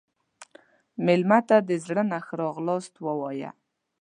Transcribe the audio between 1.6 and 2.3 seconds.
د زړه نه